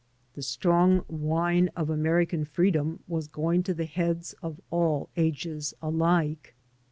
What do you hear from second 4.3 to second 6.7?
of all ages alike.